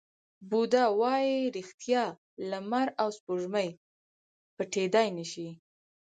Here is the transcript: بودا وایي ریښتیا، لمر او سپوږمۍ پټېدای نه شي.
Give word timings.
بودا 0.49 0.83
وایي 0.99 1.37
ریښتیا، 1.55 2.03
لمر 2.49 2.87
او 3.01 3.09
سپوږمۍ 3.17 3.69
پټېدای 4.55 5.07
نه 5.17 5.25
شي. 5.31 5.47